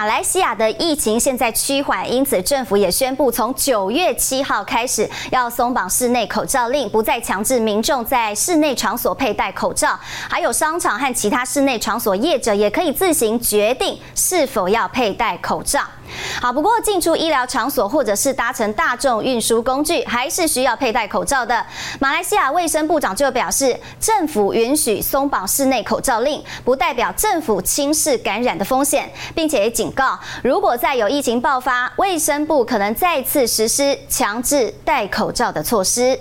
[0.00, 10.00] 马来西亚的疫情现在趋缓，因此政府也宣布，从九月七号开始要松绑室内口罩令，不再强制民众在室内场所佩戴口罩。
[10.26, 15.82] 还有商场和其他室内场所业者也可以自行决定是否要佩戴口罩。
[16.40, 21.64] 好，不过进出医疗场所或者是搭乘大众运输工具，还是需要佩戴口罩的。
[22.00, 36.18] 马来西亚卫生部长就表示，政府允许松绑室内口罩令，不代表政府轻视感染的风险，并且也告，如果再有疫情爆发，卫生部可能再次实施强制戴口罩的措施。